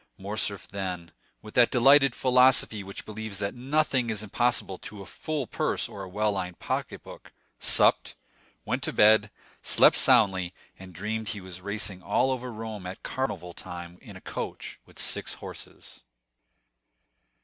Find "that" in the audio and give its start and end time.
1.53-1.69, 3.37-3.53